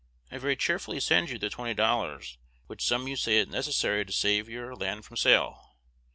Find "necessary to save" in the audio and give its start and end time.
3.49-4.49